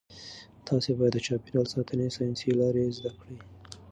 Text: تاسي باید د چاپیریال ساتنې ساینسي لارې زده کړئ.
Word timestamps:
تاسي 0.67 0.91
باید 0.99 1.13
د 1.15 1.19
چاپیریال 1.27 1.67
ساتنې 1.73 2.07
ساینسي 2.15 2.49
لارې 2.59 2.93
زده 2.97 3.11
کړئ. 3.19 3.37